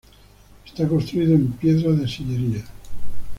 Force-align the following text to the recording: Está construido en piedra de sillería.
Está 0.65 0.87
construido 0.87 1.35
en 1.35 1.51
piedra 1.51 1.91
de 1.91 2.07
sillería. 2.07 2.63